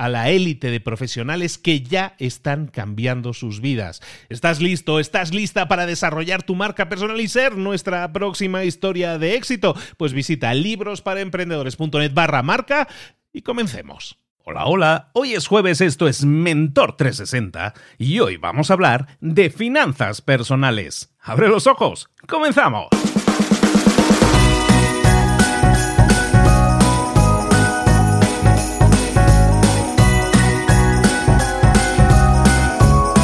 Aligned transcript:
a 0.00 0.08
la 0.08 0.30
élite 0.30 0.70
de 0.70 0.80
profesionales 0.80 1.58
que 1.58 1.82
ya 1.82 2.14
están 2.18 2.68
cambiando 2.68 3.34
sus 3.34 3.60
vidas. 3.60 4.00
¿Estás 4.30 4.62
listo? 4.62 4.98
¿Estás 4.98 5.34
lista 5.34 5.68
para 5.68 5.84
desarrollar 5.84 6.42
tu 6.42 6.54
marca 6.54 6.88
personal 6.88 7.20
y 7.20 7.28
ser 7.28 7.58
nuestra 7.58 8.10
próxima 8.10 8.64
historia 8.64 9.18
de 9.18 9.34
éxito? 9.34 9.76
Pues 9.98 10.14
visita 10.14 10.54
librosparaemprendedores.net 10.54 12.14
barra 12.14 12.42
marca 12.42 12.88
y 13.30 13.42
comencemos. 13.42 14.18
Hola, 14.42 14.64
hola, 14.64 15.10
hoy 15.12 15.34
es 15.34 15.46
jueves, 15.46 15.82
esto 15.82 16.08
es 16.08 16.24
Mentor 16.24 16.96
360 16.96 17.74
y 17.98 18.20
hoy 18.20 18.38
vamos 18.38 18.70
a 18.70 18.74
hablar 18.74 19.18
de 19.20 19.50
finanzas 19.50 20.22
personales. 20.22 21.14
¡Abre 21.20 21.48
los 21.48 21.66
ojos! 21.66 22.08
¡Comenzamos! 22.26 22.88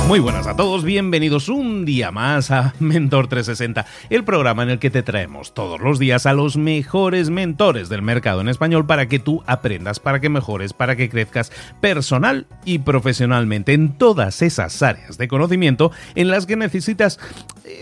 Muy 0.06 0.21
buenas 0.21 0.47
a 0.47 0.55
todos, 0.55 0.84
bienvenidos 0.84 1.49
un 1.49 1.84
día 1.84 2.12
más 2.12 2.53
a 2.53 2.75
Mentor 2.78 3.27
360, 3.27 3.87
el 4.09 4.22
programa 4.22 4.62
en 4.62 4.71
el 4.71 4.78
que 4.78 4.89
te 4.89 5.03
traemos 5.03 5.53
todos 5.53 5.81
los 5.81 5.99
días 5.99 6.27
a 6.27 6.33
los 6.33 6.56
mejores 6.56 7.28
mentores 7.28 7.89
del 7.89 8.03
mercado 8.03 8.41
en 8.41 8.49
español 8.49 8.87
para 8.87 9.09
que 9.09 9.19
tú 9.19 9.43
aprendas, 9.47 9.99
para 9.99 10.21
que 10.21 10.28
mejores, 10.28 10.72
para 10.72 10.95
que 10.95 11.09
crezcas 11.09 11.50
personal 11.81 12.47
y 12.65 12.78
profesionalmente 12.78 13.72
en 13.72 13.99
todas 13.99 14.43
esas 14.43 14.81
áreas 14.81 15.19
de 15.19 15.27
conocimiento 15.27 15.91
en 16.15 16.28
las 16.28 16.47
que 16.47 16.55
necesitas 16.55 17.19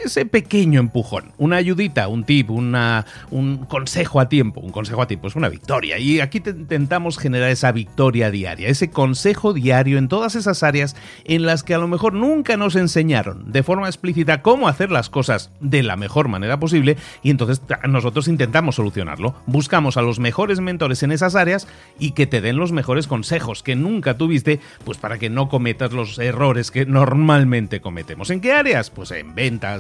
ese 0.05 0.27
pequeño 0.27 0.81
empujón, 0.81 1.33
una 1.39 1.57
ayudita, 1.57 2.09
un 2.09 2.25
tip, 2.25 2.51
un 2.51 3.67
consejo 3.69 4.21
a 4.21 4.29
tiempo. 4.29 4.61
Un 4.61 4.73
consejo 4.73 5.03
a 5.03 5.07
tiempo 5.07 5.29
es 5.29 5.37
una 5.37 5.49
victoria 5.49 5.99
y 5.99 6.21
aquí 6.21 6.41
te 6.41 6.51
intentamos 6.51 7.19
generar 7.19 7.51
esa 7.51 7.73
victoria 7.73 8.31
diaria, 8.31 8.69
ese 8.69 8.91
consejo 8.91 9.53
diario 9.53 9.99
en 9.99 10.09
todas 10.09 10.35
esas 10.35 10.63
áreas 10.63 10.97
en 11.25 11.47
las 11.47 11.63
que 11.63 11.75
a 11.75 11.79
lo 11.79 11.89
mejor 11.89 12.15
nunca 12.15 12.57
nos 12.57 12.77
enseñaron 12.77 13.53
de 13.53 13.63
forma 13.63 13.87
explícita 13.87 14.43
cómo 14.43 14.69
hacer 14.69 14.91
las 14.91 15.11
cosas 15.11 15.51
de 15.61 15.83
la 15.83 15.97
mejor 15.97 16.29
manera 16.29 16.59
posible 16.59 16.97
y 17.23 17.31
entonces 17.31 17.61
nosotros 17.89 18.29
intentamos 18.29 18.77
solucionarlo. 18.77 19.35
Buscamos 19.47 19.97
a 19.97 20.03
los 20.03 20.19
mejores 20.19 20.61
mentores 20.61 21.03
en 21.03 21.13
esas 21.13 21.35
áreas 21.35 21.69
y 21.99 22.13
que 22.13 22.27
te 22.27 22.41
den 22.41 22.57
los 22.57 22.73
mejores 22.73 23.07
consejos 23.07 23.63
que 23.63 23.77
nunca 23.77 24.17
tuviste, 24.17 24.61
pues 24.85 24.99
para 24.99 25.19
que 25.19 25.31
no 25.31 25.49
cometas 25.49 25.93
los 25.93 26.19
errores 26.19 26.71
que 26.71 26.87
normalmente 26.87 27.81
cometemos. 27.81 28.31
¿En 28.31 28.41
qué 28.41 28.53
áreas? 28.53 28.91
Pues 28.91 29.11
en 29.11 29.35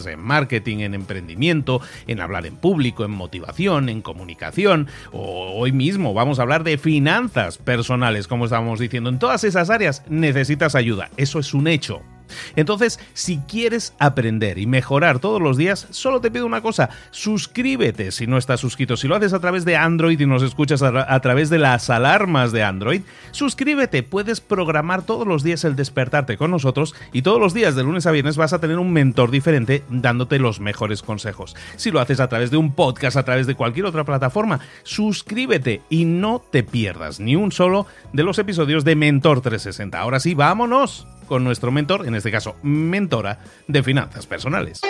en 0.06 0.20
marketing, 0.20 0.78
en 0.78 0.94
emprendimiento, 0.94 1.80
en 2.06 2.20
hablar 2.20 2.46
en 2.46 2.56
público, 2.56 3.04
en 3.04 3.10
motivación, 3.10 3.88
en 3.88 4.02
comunicación. 4.02 4.88
O 5.12 5.52
hoy 5.56 5.72
mismo 5.72 6.14
vamos 6.14 6.38
a 6.38 6.42
hablar 6.42 6.64
de 6.64 6.78
finanzas 6.78 7.58
personales, 7.58 8.28
como 8.28 8.44
estábamos 8.44 8.80
diciendo. 8.80 9.10
En 9.10 9.18
todas 9.18 9.44
esas 9.44 9.70
áreas 9.70 10.02
necesitas 10.08 10.74
ayuda. 10.74 11.10
Eso 11.16 11.38
es 11.38 11.54
un 11.54 11.68
hecho. 11.68 12.02
Entonces, 12.56 13.00
si 13.12 13.38
quieres 13.38 13.94
aprender 13.98 14.58
y 14.58 14.66
mejorar 14.66 15.18
todos 15.18 15.40
los 15.40 15.56
días, 15.56 15.86
solo 15.90 16.20
te 16.20 16.30
pido 16.30 16.46
una 16.46 16.60
cosa, 16.60 16.90
suscríbete 17.10 18.12
si 18.12 18.26
no 18.26 18.38
estás 18.38 18.60
suscrito. 18.60 18.96
Si 18.96 19.08
lo 19.08 19.16
haces 19.16 19.32
a 19.32 19.40
través 19.40 19.64
de 19.64 19.76
Android 19.76 20.18
y 20.18 20.26
nos 20.26 20.42
escuchas 20.42 20.82
a, 20.82 21.20
través 21.20 21.50
de 21.50 21.58
las 21.58 21.90
alarmas 21.90 22.52
de 22.52 22.62
Android, 22.62 23.02
suscríbete, 23.30 24.02
puedes 24.02 24.40
programar 24.40 25.02
todos 25.02 25.26
los 25.26 25.42
días 25.42 25.64
el 25.64 25.76
despertarte 25.76 26.36
con 26.36 26.50
nosotros 26.50 26.94
y 27.12 27.22
todos 27.22 27.40
los 27.40 27.54
días 27.54 27.74
de 27.74 27.84
lunes 27.84 28.06
a 28.06 28.10
viernes 28.10 28.36
vas 28.36 28.52
a 28.52 28.60
tener 28.60 28.78
un 28.78 28.92
mentor 28.92 29.30
diferente 29.30 29.82
dándote 29.88 30.38
los 30.38 30.60
mejores 30.60 31.02
consejos. 31.02 31.56
Si 31.76 31.90
lo 31.90 32.00
haces 32.00 32.20
a 32.20 32.28
través 32.28 32.50
de 32.50 32.56
un 32.56 32.74
podcast, 32.74 33.16
a 33.16 33.24
través 33.24 33.46
de 33.46 33.54
cualquier 33.54 33.86
otra 33.86 34.04
plataforma, 34.04 34.60
suscríbete 34.82 35.82
y 35.88 36.04
no 36.04 36.42
te 36.50 36.62
pierdas 36.62 37.20
ni 37.20 37.36
un 37.36 37.52
solo 37.52 37.86
de 38.12 38.22
los 38.22 38.38
episodios 38.38 38.84
de 38.84 38.96
Mentor 38.96 39.40
360. 39.40 39.98
Ahora 39.98 40.20
sí, 40.20 40.34
vámonos 40.34 41.06
con 41.26 41.44
nuestro 41.44 41.70
mentor, 41.70 42.06
en 42.06 42.14
este 42.14 42.30
caso 42.30 42.56
mentora 42.62 43.38
de 43.66 43.82
finanzas 43.82 44.26
personales. 44.26 44.80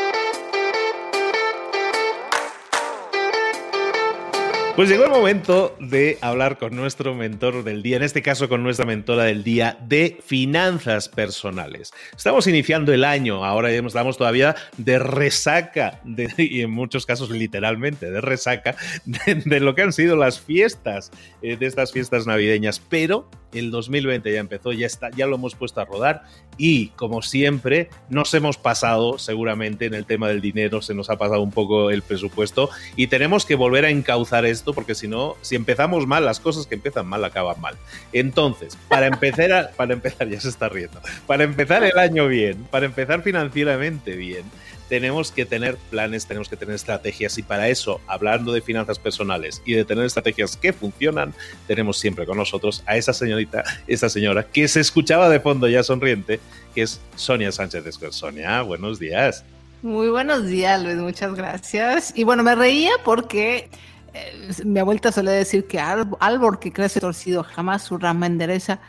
Pues 4.76 4.88
llegó 4.88 5.04
el 5.04 5.10
momento 5.10 5.76
de 5.78 6.18
hablar 6.20 6.58
con 6.58 6.74
nuestro 6.74 7.14
mentor 7.14 7.62
del 7.62 7.80
día, 7.80 7.96
en 7.96 8.02
este 8.02 8.22
caso 8.22 8.48
con 8.48 8.64
nuestra 8.64 8.84
mentora 8.84 9.22
del 9.22 9.44
día 9.44 9.78
de 9.86 10.18
finanzas 10.20 11.08
personales. 11.08 11.92
Estamos 12.16 12.48
iniciando 12.48 12.92
el 12.92 13.04
año, 13.04 13.44
ahora 13.44 13.70
estamos 13.70 14.18
todavía 14.18 14.56
de 14.76 14.98
resaca, 14.98 16.00
y 16.38 16.62
en 16.62 16.72
muchos 16.72 17.06
casos 17.06 17.30
literalmente 17.30 18.10
de 18.10 18.20
resaca, 18.20 18.74
de, 19.04 19.60
lo 19.60 19.76
que 19.76 19.82
han 19.82 19.92
sido 19.92 20.16
las 20.16 20.40
fiestas, 20.40 21.12
eh, 21.40 21.56
de 21.56 21.66
estas 21.66 21.92
fiestas 21.92 22.26
navideñas, 22.26 22.80
pero 22.80 23.30
el 23.52 23.70
2020 23.70 24.32
ya 24.32 24.40
empezó, 24.40 24.72
ya 24.72 24.88
ya 25.16 25.26
lo 25.26 25.36
hemos 25.36 25.54
puesto 25.54 25.80
a 25.80 25.84
rodar 25.84 26.24
y 26.58 26.88
como 26.88 27.22
siempre 27.22 27.88
nos 28.08 28.34
hemos 28.34 28.58
pasado 28.58 29.18
seguramente 29.18 29.86
en 29.86 29.94
el 29.94 30.06
tema 30.06 30.28
del 30.28 30.40
dinero, 30.40 30.82
se 30.82 30.94
nos 30.94 31.10
ha 31.10 31.16
pasado 31.16 31.40
un 31.40 31.52
poco 31.52 31.90
el 31.90 32.02
presupuesto 32.02 32.70
y 32.96 33.06
tenemos 33.06 33.46
que 33.46 33.54
volver 33.54 33.84
a 33.84 33.90
encauzar 33.90 34.44
esto 34.44 34.63
porque 34.72 34.94
si 34.94 35.08
no, 35.08 35.36
si 35.42 35.56
empezamos 35.56 36.06
mal, 36.06 36.24
las 36.24 36.40
cosas 36.40 36.66
que 36.66 36.76
empiezan 36.76 37.06
mal 37.06 37.24
acaban 37.24 37.60
mal. 37.60 37.76
Entonces, 38.12 38.78
para 38.88 39.06
empezar, 39.06 39.72
para 39.76 39.92
empezar, 39.92 40.28
ya 40.30 40.40
se 40.40 40.48
está 40.48 40.68
riendo, 40.68 41.00
para 41.26 41.44
empezar 41.44 41.84
el 41.84 41.98
año 41.98 42.28
bien, 42.28 42.64
para 42.70 42.86
empezar 42.86 43.22
financieramente 43.22 44.16
bien, 44.16 44.44
tenemos 44.88 45.32
que 45.32 45.46
tener 45.46 45.76
planes, 45.90 46.26
tenemos 46.26 46.48
que 46.48 46.56
tener 46.56 46.74
estrategias 46.74 47.38
y 47.38 47.42
para 47.42 47.68
eso, 47.68 48.00
hablando 48.06 48.52
de 48.52 48.60
finanzas 48.60 48.98
personales 48.98 49.62
y 49.64 49.74
de 49.74 49.84
tener 49.84 50.04
estrategias 50.04 50.56
que 50.56 50.72
funcionan, 50.72 51.34
tenemos 51.66 51.98
siempre 51.98 52.26
con 52.26 52.36
nosotros 52.36 52.82
a 52.86 52.96
esa 52.96 53.12
señorita, 53.12 53.64
esa 53.86 54.08
señora 54.08 54.44
que 54.44 54.68
se 54.68 54.80
escuchaba 54.80 55.28
de 55.28 55.40
fondo 55.40 55.68
ya 55.68 55.82
sonriente, 55.82 56.40
que 56.74 56.82
es 56.82 57.00
Sonia 57.16 57.50
Sánchez 57.50 57.86
Escuer. 57.86 58.12
Sonia, 58.12 58.62
buenos 58.62 58.98
días. 58.98 59.44
Muy 59.82 60.08
buenos 60.08 60.46
días, 60.46 60.82
Luis, 60.82 60.96
muchas 60.96 61.34
gracias. 61.34 62.12
Y 62.16 62.24
bueno, 62.24 62.42
me 62.42 62.54
reía 62.54 62.92
porque 63.04 63.68
eh, 64.14 64.64
mi 64.64 64.78
abuelita 64.78 65.12
suele 65.12 65.32
decir 65.32 65.66
que 65.66 65.78
árbol 65.80 66.58
que 66.60 66.72
crece 66.72 67.00
torcido 67.00 67.42
jamás 67.42 67.82
su 67.82 67.98
rama 67.98 68.26
endereza. 68.26 68.80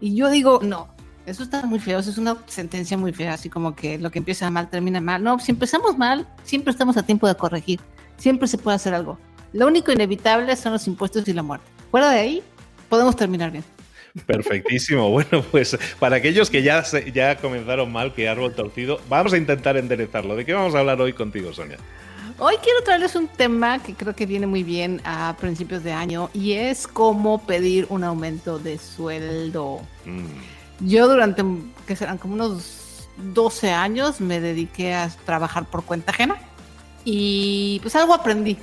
Y 0.00 0.16
yo 0.16 0.30
digo, 0.30 0.60
no, 0.62 0.88
Eso 1.26 1.42
está 1.42 1.64
muy 1.66 1.78
feo, 1.78 1.98
eso 1.98 2.10
es 2.10 2.18
una 2.18 2.38
sentencia 2.46 2.96
muy 2.96 3.12
fea, 3.12 3.34
así 3.34 3.50
como 3.50 3.76
que 3.76 3.98
lo 3.98 4.10
que 4.10 4.18
empieza 4.18 4.50
mal 4.50 4.70
termina 4.70 5.00
mal. 5.00 5.22
No, 5.22 5.38
si 5.38 5.52
empezamos 5.52 5.96
mal, 5.98 6.26
siempre 6.42 6.72
estamos 6.72 6.96
a 6.96 7.04
tiempo 7.04 7.28
de 7.28 7.34
corregir, 7.36 7.78
siempre 8.16 8.48
se 8.48 8.58
puede 8.58 8.76
hacer 8.76 8.94
algo. 8.94 9.18
Lo 9.52 9.66
único 9.66 9.92
inevitable 9.92 10.56
son 10.56 10.72
los 10.72 10.86
impuestos 10.86 11.28
y 11.28 11.32
la 11.34 11.42
muerte. 11.42 11.66
Fuera 11.90 12.10
de 12.10 12.20
ahí, 12.20 12.42
podemos 12.88 13.14
terminar 13.16 13.50
bien. 13.50 13.64
Perfectísimo. 14.26 15.10
Bueno, 15.20 15.44
pues 15.50 15.76
para 15.98 16.16
aquellos 16.16 16.50
que 16.50 16.62
ya, 16.62 16.82
ya 17.12 17.36
comenzaron 17.36 17.92
mal, 17.92 18.14
que 18.14 18.28
árbol 18.28 18.54
torcido, 18.54 19.00
vamos 19.08 19.32
a 19.32 19.36
intentar 19.36 19.76
enderezarlo. 19.76 20.36
¿De 20.36 20.44
qué 20.44 20.54
vamos 20.54 20.74
a 20.74 20.80
hablar 20.80 21.00
hoy 21.00 21.12
contigo, 21.12 21.52
Sonia? 21.52 21.78
Hoy 22.42 22.56
quiero 22.62 22.82
traerles 22.82 23.14
un 23.16 23.28
tema 23.28 23.82
que 23.82 23.92
creo 23.92 24.16
que 24.16 24.24
viene 24.24 24.46
muy 24.46 24.62
bien 24.62 25.02
a 25.04 25.36
principios 25.38 25.84
de 25.84 25.92
año 25.92 26.30
y 26.32 26.52
es 26.52 26.86
cómo 26.86 27.44
pedir 27.44 27.84
un 27.90 28.02
aumento 28.02 28.58
de 28.58 28.78
sueldo. 28.78 29.82
Mm. 30.06 30.86
Yo 30.88 31.06
durante, 31.06 31.44
que 31.86 31.94
serán 31.94 32.16
como 32.16 32.32
unos 32.32 33.08
12 33.18 33.72
años, 33.72 34.22
me 34.22 34.40
dediqué 34.40 34.94
a 34.94 35.10
trabajar 35.26 35.66
por 35.66 35.84
cuenta 35.84 36.12
ajena 36.12 36.38
y 37.04 37.78
pues 37.82 37.94
algo 37.94 38.14
aprendí. 38.14 38.56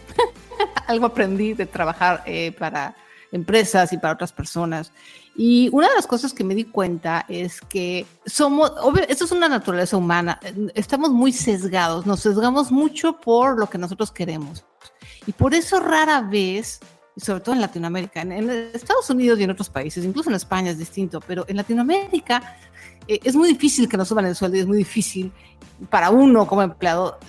algo 0.87 1.05
aprendí 1.05 1.53
de 1.53 1.67
trabajar 1.67 2.23
eh, 2.25 2.53
para 2.57 2.95
empresas 3.31 3.93
y 3.93 3.99
para 3.99 4.15
otras 4.15 4.33
personas. 4.33 4.91
Y 5.39 5.69
una 5.71 5.87
de 5.87 5.93
las 5.93 6.07
cosas 6.07 6.33
que 6.33 6.43
me 6.43 6.55
di 6.55 6.63
cuenta 6.63 7.23
es 7.29 7.61
que 7.61 8.07
somos, 8.25 8.73
obvio, 8.81 9.03
esto 9.07 9.25
es 9.25 9.31
una 9.31 9.47
naturaleza 9.47 9.95
humana, 9.95 10.39
estamos 10.73 11.11
muy 11.11 11.31
sesgados, 11.31 12.07
nos 12.07 12.21
sesgamos 12.21 12.71
mucho 12.71 13.21
por 13.21 13.59
lo 13.59 13.69
que 13.69 13.77
nosotros 13.77 14.11
queremos. 14.11 14.65
Y 15.27 15.33
por 15.33 15.53
eso 15.53 15.79
rara 15.79 16.21
vez, 16.21 16.79
sobre 17.17 17.41
todo 17.41 17.53
en 17.53 17.61
Latinoamérica, 17.61 18.21
en, 18.21 18.49
Estados 18.73 19.11
Unidos 19.11 19.39
y 19.39 19.43
en 19.43 19.51
otros 19.51 19.69
países, 19.69 20.03
incluso 20.03 20.31
en 20.31 20.37
España 20.37 20.71
es 20.71 20.79
distinto, 20.79 21.21
pero 21.21 21.45
en 21.47 21.57
Latinoamérica 21.57 22.57
eh, 23.07 23.19
es 23.23 23.35
muy 23.35 23.49
difícil 23.49 23.87
que 23.87 23.95
nos 23.95 24.07
suban 24.07 24.25
el 24.25 24.35
sueldo 24.35 24.57
y 24.57 24.61
es 24.61 24.67
muy 24.67 24.79
difícil 24.79 25.31
para 25.91 26.09
uno 26.09 26.47
como 26.47 26.63
empleado 26.63 27.19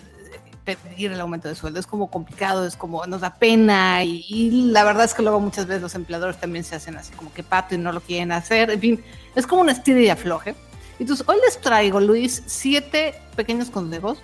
pedir 0.76 1.12
el 1.12 1.20
aumento 1.20 1.48
de 1.48 1.54
sueldo. 1.54 1.80
Es 1.80 1.86
como 1.86 2.10
complicado, 2.10 2.66
es 2.66 2.76
como 2.76 3.06
nos 3.06 3.20
da 3.20 3.34
pena 3.34 4.04
y, 4.04 4.50
la 4.70 4.84
verdad 4.84 5.04
es 5.04 5.14
que 5.14 5.22
luego 5.22 5.40
muchas 5.40 5.66
veces 5.66 5.82
los 5.82 5.94
empleadores 5.94 6.38
también 6.38 6.64
se 6.64 6.76
hacen 6.76 6.96
así 6.96 7.12
como 7.12 7.32
que 7.32 7.42
pato 7.42 7.74
y 7.74 7.78
no 7.78 7.92
lo 7.92 8.00
quieren 8.00 8.32
hacer. 8.32 8.70
En 8.70 8.80
fin, 8.80 9.04
es 9.34 9.46
como 9.46 9.62
un 9.62 9.70
estilo 9.70 10.00
y 10.00 10.08
afloje. 10.08 10.54
Entonces, 10.98 11.26
hoy 11.28 11.36
les 11.44 11.60
traigo, 11.60 12.00
Luis, 12.00 12.42
siete 12.46 13.14
pequeños 13.36 13.70
consejos 13.70 14.18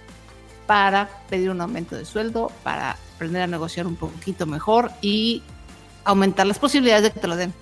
para 0.66 1.08
pedir 1.28 1.50
un 1.50 1.60
aumento 1.60 1.96
de 1.96 2.04
sueldo, 2.04 2.50
para 2.62 2.96
aprender 3.14 3.42
a 3.42 3.46
negociar 3.46 3.86
un 3.86 3.96
poquito 3.96 4.46
mejor 4.46 4.90
y 5.00 5.42
aumentar 6.04 6.46
las 6.46 6.58
posibilidades 6.58 7.04
de 7.04 7.10
que 7.12 7.20
te 7.20 7.28
lo 7.28 7.36
den. 7.36 7.52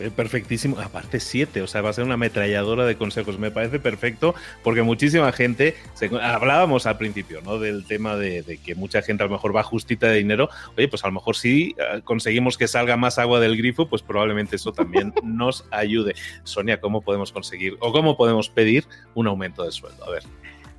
Eh, 0.00 0.10
perfectísimo. 0.10 0.78
Aparte, 0.80 1.20
siete, 1.20 1.60
o 1.62 1.66
sea, 1.66 1.82
va 1.82 1.90
a 1.90 1.92
ser 1.92 2.04
una 2.04 2.14
ametralladora 2.14 2.86
de 2.86 2.96
consejos. 2.96 3.38
Me 3.38 3.50
parece 3.50 3.78
perfecto 3.78 4.34
porque 4.62 4.82
muchísima 4.82 5.30
gente, 5.32 5.76
hablábamos 6.22 6.86
al 6.86 6.96
principio, 6.96 7.40
¿no? 7.42 7.58
Del 7.58 7.84
tema 7.84 8.16
de, 8.16 8.58
que 8.64 8.74
mucha 8.74 9.02
gente 9.02 9.22
a 9.22 9.26
lo 9.26 9.32
mejor 9.32 9.54
va 9.54 9.62
justita 9.62 10.06
de 10.08 10.16
dinero. 10.16 10.48
Oye, 10.76 10.88
pues 10.88 11.04
a 11.04 11.08
lo 11.08 11.12
mejor 11.12 11.36
si 11.36 11.74
eh, 11.78 12.00
conseguimos 12.02 12.56
que 12.56 12.66
salga 12.66 12.96
más 12.96 13.18
agua 13.18 13.40
del 13.40 13.56
grifo, 13.56 13.88
pues 13.88 14.02
probablemente 14.02 14.56
eso 14.56 14.72
también 14.72 15.12
nos 15.22 15.66
ayude. 15.70 16.14
Sonia, 16.44 16.80
¿cómo 16.80 17.02
podemos 17.02 17.30
conseguir 17.30 17.76
o 17.80 17.92
cómo 17.92 18.16
podemos 18.16 18.48
pedir 18.48 18.86
un 19.14 19.26
aumento 19.26 19.64
de 19.64 19.72
sueldo? 19.72 20.04
A 20.06 20.10
ver. 20.10 20.22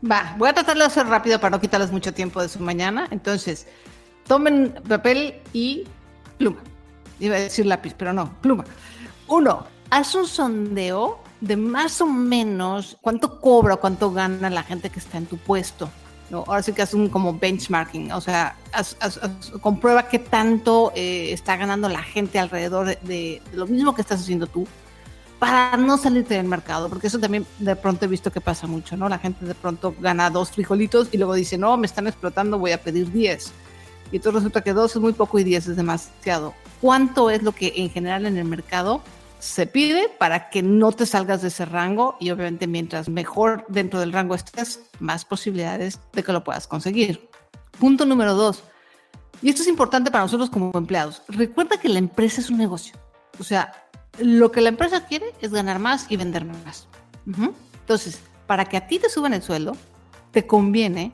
Va, 0.09 0.33
voy 0.37 0.49
a 0.49 0.53
tratar 0.53 0.77
de 0.77 0.83
hacer 0.83 1.05
rápido 1.05 1.39
para 1.39 1.51
no 1.51 1.61
quitarles 1.61 1.91
mucho 1.91 2.11
tiempo 2.11 2.41
de 2.41 2.49
su 2.49 2.59
mañana. 2.59 3.07
Entonces, 3.11 3.67
tomen 4.27 4.73
papel 4.87 5.35
y 5.53 5.83
pluma. 6.39 6.57
Iba 7.19 7.35
a 7.35 7.39
decir 7.39 7.67
lápiz, 7.67 7.93
pero 7.95 8.11
no, 8.11 8.35
pluma. 8.41 8.65
Uno, 9.31 9.63
haz 9.89 10.13
un 10.13 10.27
sondeo 10.27 11.19
de 11.39 11.55
más 11.55 12.01
o 12.01 12.05
menos 12.05 12.97
cuánto 12.99 13.39
cobra, 13.39 13.77
cuánto 13.77 14.11
gana 14.11 14.49
la 14.49 14.61
gente 14.61 14.89
que 14.89 14.99
está 14.99 15.17
en 15.17 15.25
tu 15.25 15.37
puesto. 15.37 15.89
¿no? 16.29 16.43
Ahora 16.47 16.61
sí 16.61 16.73
que 16.73 16.81
haz 16.81 16.93
un 16.93 17.07
como 17.07 17.39
benchmarking, 17.39 18.11
o 18.11 18.19
sea, 18.19 18.57
comprueba 19.61 20.09
qué 20.09 20.19
tanto 20.19 20.91
eh, 20.95 21.31
está 21.31 21.55
ganando 21.55 21.87
la 21.87 22.03
gente 22.03 22.39
alrededor 22.39 22.99
de, 22.99 23.41
lo 23.53 23.67
mismo 23.67 23.95
que 23.95 24.01
estás 24.01 24.19
haciendo 24.19 24.47
tú 24.47 24.67
para 25.39 25.77
no 25.77 25.97
salirte 25.97 26.33
del 26.33 26.47
mercado, 26.47 26.89
porque 26.89 27.07
eso 27.07 27.17
también 27.17 27.45
de 27.59 27.77
pronto 27.77 28.03
he 28.03 28.09
visto 28.09 28.33
que 28.33 28.41
pasa 28.41 28.67
mucho, 28.67 28.97
¿no? 28.97 29.07
La 29.07 29.17
gente 29.17 29.45
de 29.45 29.55
pronto 29.55 29.95
gana 30.01 30.29
dos 30.29 30.51
frijolitos 30.51 31.07
y 31.13 31.17
luego 31.17 31.35
dice, 31.35 31.57
no, 31.57 31.77
me 31.77 31.87
están 31.87 32.05
explotando, 32.05 32.59
voy 32.59 32.73
a 32.73 32.83
pedir 32.83 33.09
diez. 33.09 33.53
Y 34.11 34.17
entonces 34.17 34.41
resulta 34.41 34.61
que 34.61 34.73
dos 34.73 34.93
es 34.93 35.01
muy 35.01 35.13
poco 35.13 35.39
y 35.39 35.45
diez 35.45 35.67
es 35.67 35.77
demasiado. 35.77 36.53
¿Cuánto 36.81 37.29
es 37.29 37.43
lo 37.43 37.53
que 37.53 37.71
en 37.77 37.89
general 37.89 38.25
en 38.25 38.37
el 38.37 38.43
mercado 38.43 39.01
se 39.41 39.65
pide 39.65 40.07
para 40.19 40.51
que 40.51 40.61
no 40.61 40.91
te 40.91 41.07
salgas 41.07 41.41
de 41.41 41.47
ese 41.47 41.65
rango 41.65 42.15
y 42.19 42.29
obviamente 42.29 42.67
mientras 42.67 43.09
mejor 43.09 43.65
dentro 43.69 43.99
del 43.99 44.13
rango 44.13 44.35
estés, 44.35 44.81
más 44.99 45.25
posibilidades 45.25 45.99
de 46.13 46.23
que 46.23 46.31
lo 46.31 46.43
puedas 46.43 46.67
conseguir. 46.67 47.27
Punto 47.79 48.05
número 48.05 48.35
dos. 48.35 48.61
Y 49.41 49.49
esto 49.49 49.63
es 49.63 49.67
importante 49.67 50.11
para 50.11 50.25
nosotros 50.25 50.51
como 50.51 50.71
empleados. 50.77 51.23
Recuerda 51.27 51.79
que 51.79 51.89
la 51.89 51.97
empresa 51.97 52.39
es 52.39 52.51
un 52.51 52.59
negocio. 52.59 52.93
O 53.39 53.43
sea, 53.43 53.73
lo 54.19 54.51
que 54.51 54.61
la 54.61 54.69
empresa 54.69 55.07
quiere 55.07 55.33
es 55.41 55.51
ganar 55.51 55.79
más 55.79 56.05
y 56.09 56.17
vender 56.17 56.45
más. 56.45 56.87
Entonces, 57.25 58.19
para 58.45 58.65
que 58.65 58.77
a 58.77 58.85
ti 58.85 58.99
te 58.99 59.09
suban 59.09 59.33
el 59.33 59.41
sueldo, 59.41 59.75
te 60.29 60.45
conviene 60.45 61.13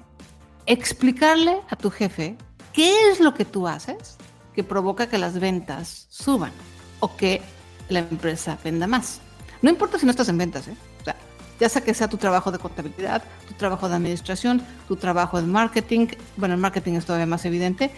explicarle 0.65 1.61
a 1.69 1.77
tu 1.77 1.89
jefe 1.89 2.35
qué 2.73 3.09
es 3.09 3.21
lo 3.21 3.33
que 3.33 3.45
tú 3.45 3.69
haces 3.69 4.17
que 4.53 4.65
provoca 4.65 5.07
que 5.07 5.17
las 5.17 5.39
ventas 5.39 6.07
suban 6.09 6.51
o 6.99 7.15
que 7.15 7.41
la 7.89 7.99
empresa 7.99 8.57
venda 8.63 8.87
más. 8.87 9.19
No 9.61 9.69
importa 9.69 9.97
si 9.97 10.05
no 10.05 10.11
estás 10.11 10.29
en 10.29 10.37
ventas, 10.37 10.67
¿eh? 10.67 10.75
o 11.01 11.03
sea, 11.03 11.15
ya 11.59 11.69
sea 11.69 11.83
que 11.83 11.93
sea 11.93 12.07
tu 12.07 12.17
trabajo 12.17 12.51
de 12.51 12.59
contabilidad, 12.59 13.23
tu 13.47 13.53
trabajo 13.55 13.89
de 13.89 13.95
administración, 13.95 14.61
tu 14.87 14.95
trabajo 14.95 15.41
de 15.41 15.47
marketing, 15.47 16.07
bueno, 16.35 16.55
el 16.55 16.61
marketing 16.61 16.93
es 16.93 17.05
todavía 17.05 17.25
más 17.25 17.45
evidente, 17.45 17.91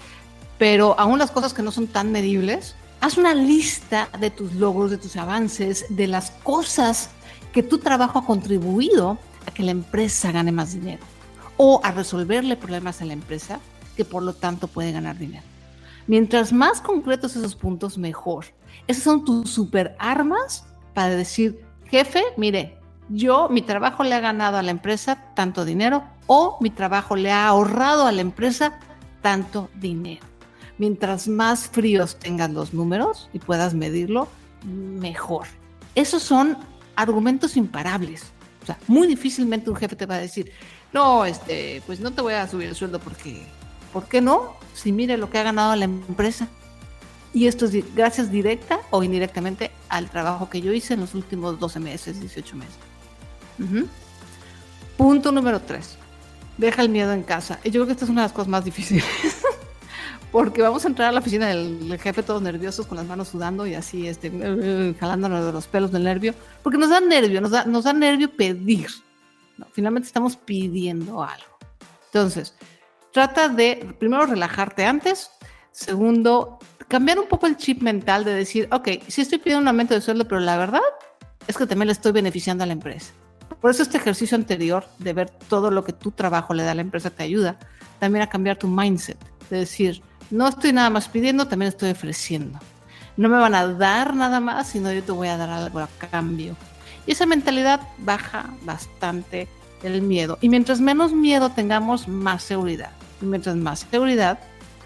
pero 0.57 0.97
aún 1.00 1.19
las 1.19 1.31
cosas 1.31 1.53
que 1.53 1.62
no 1.62 1.71
son 1.71 1.88
tan 1.88 2.12
medibles, 2.12 2.75
haz 3.01 3.18
una 3.18 3.33
lista 3.33 4.09
de 4.19 4.30
tus 4.30 4.53
logros, 4.53 4.91
de 4.91 4.97
tus 4.97 5.15
avances, 5.15 5.86
de 5.89 6.07
las 6.07 6.31
cosas 6.31 7.09
que 7.53 7.63
tu 7.63 7.80
trabajo 7.80 8.19
ha 8.19 8.25
contribuido 8.25 9.18
a 9.45 9.51
que 9.51 9.63
la 9.63 9.71
empresa 9.71 10.31
gane 10.31 10.51
más 10.51 10.74
dinero 10.74 11.03
o 11.57 11.81
a 11.83 11.91
resolverle 11.91 12.56
problemas 12.56 13.01
a 13.01 13.06
la 13.06 13.13
empresa 13.13 13.59
que 13.97 14.06
por 14.06 14.24
lo 14.24 14.33
tanto 14.33 14.68
puede 14.68 14.91
ganar 14.91 15.18
dinero. 15.18 15.44
Mientras 16.10 16.52
más 16.52 16.82
concretos 16.82 17.36
esos 17.36 17.56
puntos, 17.56 18.00
mejor. 18.00 18.46
Esas 18.88 19.04
son 19.04 19.24
tus 19.24 19.48
super 19.52 19.96
armas 20.00 20.66
para 20.96 21.12
decir, 21.12 21.64
jefe, 21.86 22.24
mire, 22.36 22.80
yo, 23.10 23.48
mi 23.48 23.62
trabajo 23.62 24.04
le 24.04 24.16
ha 24.16 24.20
ganado 24.20 24.58
a 24.58 24.64
la 24.64 24.72
empresa 24.72 25.32
tanto 25.36 25.66
dinero 25.66 26.04
o 26.26 26.58
mi 26.62 26.72
trabajo 26.72 27.16
le 27.16 27.32
ha 27.32 27.48
ahorrado 27.48 28.08
a 28.08 28.12
la 28.12 28.22
empresa 28.22 28.80
tanto 29.22 29.70
dinero. 29.76 30.26
Mientras 30.80 31.28
más 31.28 31.68
fríos 31.68 32.18
tengan 32.18 32.56
los 32.56 32.74
números 32.74 33.30
y 33.32 33.38
puedas 33.38 33.75
medirlo, 33.75 34.30
mejor. 34.66 35.46
Esos 35.94 36.24
son 36.24 36.58
argumentos 36.96 37.56
imparables. 37.56 38.24
O 38.63 38.66
sea, 38.66 38.80
muy 38.88 39.06
difícilmente 39.06 39.70
un 39.70 39.75
jefe 39.75 39.96
te 39.96 40.08
va 40.08 40.16
a 40.16 40.20
decir, 40.20 40.51
no, 40.92 41.24
este, 41.25 41.84
pues 41.86 42.00
no 42.00 42.10
te 42.10 42.24
voy 42.24 42.34
a 42.34 42.48
subir 42.48 42.70
el 42.70 42.75
sueldo 42.75 42.98
porque, 42.98 43.44
¿por 43.94 44.08
qué 44.08 44.22
no? 44.22 44.59
Si 44.79 44.93
mire 44.93 45.17
lo 45.17 45.29
que 45.29 45.38
ha 45.38 45.43
ganado 45.43 45.75
la 45.75 45.86
empresa. 45.86 46.48
Y 47.33 47.48
esto 47.48 47.65
es 47.65 47.93
gracias 47.93 48.31
directa 48.31 48.79
o 48.89 49.03
indirectamente 49.03 49.71
al 49.89 50.09
trabajo 50.09 50.50
que 50.50 50.62
yo 50.62 50.71
hice 50.71 50.93
en 50.93 51.01
los 51.01 51.13
últimos 51.13 51.59
12 51.59 51.79
meses, 51.79 52.19
18 52.19 52.55
meses. 52.55 52.75
Punto 54.98 55.31
número 55.31 55.59
3. 55.59 55.98
Deja 56.57 56.81
el 56.81 56.89
miedo 56.89 57.12
en 57.12 57.24
casa. 57.24 57.59
Y 57.63 57.71
yo 57.71 57.81
creo 57.81 57.88
que 57.88 57.91
esta 57.91 58.05
es 58.05 58.12
una 58.12 58.21
de 58.21 58.25
las 58.25 58.33
cosas 58.33 58.48
más 58.48 58.63
difíciles. 58.63 59.05
Porque 60.31 60.62
vamos 60.62 60.86
a 60.86 60.88
entrar 60.88 61.09
a 61.09 61.12
la 61.12 61.19
oficina 61.19 61.48
del, 61.48 62.00
jefe 62.00 62.24
todos 62.24 62.41
nerviosos, 62.41 62.88
con 62.88 62.98
las 62.98 63.05
manos 63.05 63.27
sudando 63.27 63.67
y 63.67 63.74
así, 63.74 64.07
este, 64.07 64.95
jalándonos 64.98 65.45
de 65.45 65.51
los 65.51 65.67
pelos 65.67 65.91
del 65.91 66.03
nervio. 66.05 66.33
Porque 66.63 66.77
nos 66.77 66.89
da 66.89 67.01
nervio, 67.01 67.41
nos 67.41 67.51
da, 67.51 67.65
nos 67.65 67.83
da 67.83 67.93
nervio 67.93 68.31
pedir. 68.31 68.88
finalmente 69.74 70.07
estamos 70.07 70.38
pidiendo 70.38 71.21
algo. 71.21 71.57
Entonces, 72.05 72.55
trata 73.12 73.50
de, 73.50 73.96
primero, 74.00 74.25
relajarte 74.25 74.86
antes. 74.86 75.32
Segundo, 75.72 76.60
cambiar 76.88 77.20
un 77.20 77.28
poco 77.28 77.48
el 77.48 77.58
chip 77.58 77.82
mental 77.82 78.24
de 78.24 78.34
decir, 78.34 78.68
ok, 78.72 78.89
sí 79.08 79.22
estoy 79.22 79.38
pidiendo 79.38 79.62
un 79.62 79.68
aumento 79.68 79.94
de 79.94 80.01
sueldo, 80.01 80.28
pero 80.28 80.42
la 80.42 80.58
verdad 80.58 80.82
es 81.48 81.58
que 81.58 81.66
también 81.66 81.88
le 81.88 81.94
estoy 81.94 82.12
beneficiando 82.12 82.63
a 82.63 82.68
la 82.68 82.74
empresa. 82.74 83.13
Por 83.62 83.72
eso 83.72 83.84
este 83.84 83.98
ejercicio 83.98 84.36
anterior 84.36 84.86
de 85.00 85.13
ver 85.13 85.30
todo 85.30 85.72
lo 85.72 85.84
que 85.84 85.94
tu 85.94 86.12
trabajo 86.12 86.54
le 86.54 86.63
da 86.63 86.72
a 86.72 86.75
la 86.75 86.82
empresa 86.82 87.10
te 87.10 87.24
ayuda 87.24 87.58
también 88.00 88.24
a 88.24 88.28
cambiar 88.28 88.58
tu 88.58 88.68
mindset, 88.68 89.18
de 89.50 89.58
decir, 89.58 90.01
no 90.32 90.48
estoy 90.48 90.72
nada 90.72 90.89
más 90.89 91.10
pidiendo, 91.10 91.48
también 91.48 91.70
estoy 91.70 91.92
ofreciendo. 91.92 92.60
No 93.18 93.28
me 93.28 93.38
van 93.38 93.56
a 93.56 93.68
dar 93.68 94.16
nada 94.16 94.39
más, 94.39 94.70
sino 94.70 94.94
yo 94.94 95.04
te 95.04 95.12
voy 95.12 95.28
a 95.28 95.38
dar 95.38 95.50
algo 95.50 95.80
a 95.80 95.89
cambio. 96.10 96.56
Y 97.06 97.12
esa 97.12 97.25
mentalidad 97.25 97.82
baja 97.98 98.54
bastante 98.62 99.48
el 99.84 100.01
miedo. 100.01 100.38
Y 100.42 100.50
mientras 100.50 100.80
menos 100.80 101.12
miedo 101.12 101.50
tengamos, 101.50 102.08
más 102.08 102.44
seguridad. 102.44 102.92
Y 103.22 103.26
mientras 103.26 103.56
más 103.56 103.86
seguridad, 103.92 104.40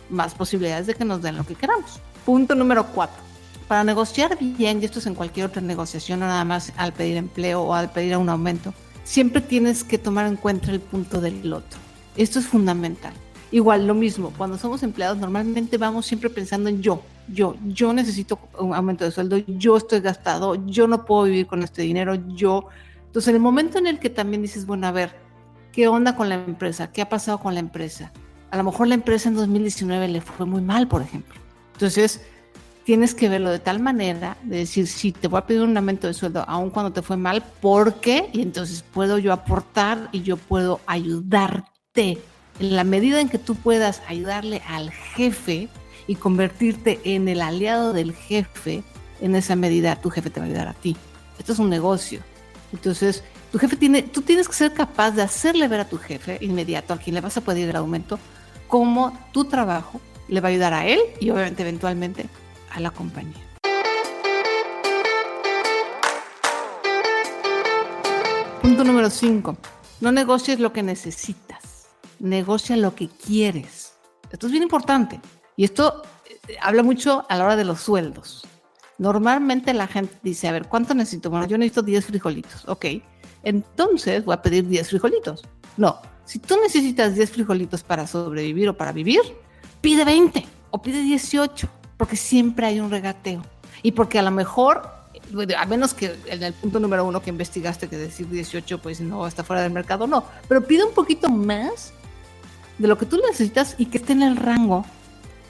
más 0.10 0.34
posibilidades 0.36 0.88
de 0.88 0.96
que 0.96 1.06
nos 1.06 1.22
den 1.22 1.38
lo 1.38 1.46
que 1.46 1.56
queramos. 1.56 2.00
Punto 2.26 2.56
número 2.56 2.86
cuatro. 2.88 3.22
para 3.68 3.84
negociar 3.84 4.38
bien, 4.40 4.82
y 4.82 4.86
esto 4.86 5.00
es 5.00 5.08
en 5.08 5.16
cualquier 5.16 5.48
otra 5.48 5.62
negociación, 5.62 6.20
no 6.20 6.28
nada 6.28 6.46
más 6.46 6.72
al 6.78 6.94
pedir 6.94 7.18
empleo 7.18 7.62
o 7.62 7.74
al 7.74 7.92
pedir 7.92 8.16
un 8.18 8.30
aumento, 8.30 8.74
siempre 9.04 9.42
tienes 9.42 9.84
que 9.84 9.98
tomar 9.98 10.28
en 10.28 10.36
cuenta 10.36 10.72
el 10.72 10.80
punto 10.80 11.22
del 11.22 11.52
otro. 11.52 11.80
Esto 12.16 12.40
es 12.40 12.46
fundamental. 12.46 13.14
Igual, 13.52 13.88
lo 13.88 13.94
mismo, 13.94 14.32
cuando 14.38 14.58
somos 14.58 14.84
empleados 14.84 15.18
normalmente 15.18 15.78
vamos 15.78 16.06
siempre 16.06 16.30
pensando 16.30 16.70
en 16.70 16.82
yo, 16.82 17.02
yo, 17.28 17.56
yo 17.66 17.94
necesito 17.94 18.40
un 18.60 18.74
aumento 18.74 19.06
de 19.06 19.12
sueldo, 19.12 19.38
yo 19.38 19.78
estoy 19.78 20.02
gastado, 20.02 20.56
yo 20.66 20.88
no 20.88 21.06
puedo 21.06 21.24
vivir 21.24 21.48
con 21.48 21.64
este 21.64 21.84
dinero, 21.84 22.16
yo. 22.36 22.68
Entonces, 23.06 23.30
en 23.30 23.36
el 23.36 23.42
momento 23.42 23.78
en 23.78 23.88
el 23.88 24.00
que 24.00 24.10
también 24.10 24.42
dices, 24.42 24.66
bueno, 24.66 24.88
a 24.88 24.92
ver, 24.92 25.16
¿qué 25.72 25.88
onda 25.88 26.16
con 26.16 26.30
la 26.30 26.36
empresa? 26.36 26.92
¿Qué 26.92 27.02
ha 27.02 27.10
pasado 27.10 27.40
con 27.40 27.54
la 27.54 27.60
empresa? 27.60 28.12
A 28.54 28.58
lo 28.58 28.66
mejor 28.66 28.88
la 28.88 28.94
empresa 28.94 29.30
en 29.30 29.36
2019 29.36 30.10
le 30.10 30.22
fue 30.22 30.46
muy 30.46 30.62
mal, 30.62 30.88
por 30.88 31.02
ejemplo. 31.02 31.42
Entonces, 31.74 32.22
tienes 32.84 33.16
que 33.16 33.28
verlo 33.28 33.50
de 33.50 33.58
tal 33.58 33.80
manera 33.80 34.38
de 34.44 34.58
decir, 34.58 34.86
sí, 34.86 35.12
te 35.12 35.28
voy 35.28 35.40
a 35.40 35.48
pedir 35.48 35.64
un 35.64 35.76
aumento 35.76 36.06
de 36.06 36.14
sueldo 36.14 36.46
aun 36.48 36.70
cuando 36.70 36.94
te 36.94 37.02
fue 37.02 37.18
mal, 37.18 37.42
¿por 37.62 37.96
qué? 37.96 38.30
Y 38.32 38.44
entonces 38.44 38.84
puedo 38.94 39.18
yo 39.18 39.34
aportar 39.34 40.08
y 40.12 40.22
yo 40.22 40.38
puedo 40.38 40.82
ayudarte. 40.86 42.20
En 42.60 42.76
la 42.76 42.84
medida 42.84 43.20
en 43.22 43.28
que 43.28 43.40
tú 43.40 43.56
puedas 43.56 44.04
ayudarle 44.08 44.62
al 44.68 44.92
jefe 44.92 45.68
y 46.06 46.14
convertirte 46.14 47.00
en 47.06 47.28
el 47.30 47.42
aliado 47.42 47.92
del 47.92 48.14
jefe, 48.14 48.84
en 49.20 49.34
esa 49.34 49.56
medida 49.56 49.96
tu 49.96 50.12
jefe 50.12 50.30
te 50.30 50.40
va 50.40 50.46
a 50.46 50.50
ayudar 50.50 50.68
a 50.68 50.74
ti. 50.76 50.96
Esto 51.40 51.54
es 51.54 51.58
un 51.58 51.72
negocio. 51.72 52.20
Entonces, 52.72 53.24
tu 53.52 53.58
jefe 53.58 53.78
tiene, 53.78 54.04
tú 54.04 54.22
tienes 54.22 54.48
que 54.48 54.54
ser 54.54 54.74
capaz 54.74 55.10
de 55.10 55.24
hacerle 55.24 55.68
ver 55.68 55.80
a 55.80 55.90
tu 55.90 55.98
jefe 55.98 56.38
inmediato, 56.42 56.94
a 56.94 56.98
quien 56.98 57.16
le 57.16 57.22
vas 57.22 57.36
a 57.38 57.42
pedir 57.42 57.68
el 57.68 57.76
aumento, 57.76 58.20
cómo 58.68 59.18
tu 59.32 59.46
trabajo 59.46 60.00
le 60.28 60.42
va 60.42 60.50
a 60.50 60.52
ayudar 60.52 60.74
a 60.74 60.88
él 60.88 61.00
y 61.20 61.30
obviamente 61.30 61.62
eventualmente 61.64 62.28
a 62.72 62.80
la 62.80 62.92
compañía. 62.92 63.42
Punto 68.62 68.84
número 68.84 69.10
5. 69.10 69.58
No 70.02 70.12
negocies 70.12 70.60
lo 70.60 70.74
que 70.74 70.84
necesitas, 70.84 71.90
negocia 72.20 72.76
lo 72.76 72.96
que 72.96 73.08
quieres. 73.08 73.94
Esto 74.32 74.48
es 74.48 74.52
bien 74.52 74.64
importante 74.64 75.22
y 75.56 75.64
esto 75.64 76.02
eh, 76.48 76.56
habla 76.62 76.82
mucho 76.82 77.26
a 77.30 77.38
la 77.38 77.46
hora 77.46 77.56
de 77.56 77.66
los 77.66 77.82
sueldos. 77.82 78.46
Normalmente 78.98 79.74
la 79.74 79.88
gente 79.88 80.18
dice, 80.24 80.48
a 80.48 80.52
ver, 80.52 80.68
¿cuánto 80.68 80.94
necesito? 80.94 81.30
Bueno, 81.30 81.46
yo 81.48 81.58
necesito 81.58 81.82
10 81.82 82.06
frijolitos. 82.06 82.68
Ok, 82.68 82.86
entonces 83.44 84.26
voy 84.26 84.34
a 84.34 84.42
pedir 84.42 84.68
10 84.68 84.90
frijolitos. 84.90 85.44
No, 85.78 86.00
si 86.26 86.40
tú 86.40 86.56
necesitas 86.62 87.16
10 87.16 87.32
frijolitos 87.32 87.84
para 87.84 88.08
sobrevivir 88.08 88.70
o 88.70 88.78
para 88.78 88.92
vivir, 88.92 89.22
pide 89.82 90.06
20 90.06 90.46
o 90.72 90.82
pide 90.82 91.02
18 91.02 91.68
porque 91.98 92.16
siempre 92.16 92.66
hay 92.66 92.80
un 92.80 92.90
regateo. 92.90 93.44
Y 93.82 93.92
porque 93.92 94.20
a 94.20 94.22
lo 94.22 94.32
mejor, 94.32 94.90
a 95.58 95.66
menos 95.66 95.94
que 95.94 96.16
en 96.28 96.44
el 96.44 96.54
punto 96.54 96.80
número 96.80 97.06
uno 97.06 97.22
que 97.22 97.30
investigaste, 97.30 97.88
que 97.88 97.98
decir 97.98 98.30
18, 98.30 98.82
pues 98.82 99.02
no, 99.02 99.28
está 99.28 99.44
fuera 99.44 99.62
del 99.62 99.72
mercado, 99.72 100.08
no. 100.08 100.24
Pero 100.48 100.66
pide 100.66 100.84
un 100.84 100.94
poquito 100.94 101.30
más 101.30 101.94
de 102.78 102.88
lo 102.88 102.98
que 102.98 103.06
tú 103.06 103.18
necesitas 103.18 103.76
y 103.78 103.88
que 103.88 103.98
esté 103.98 104.14
en 104.14 104.24
el 104.24 104.36
rango 104.36 104.86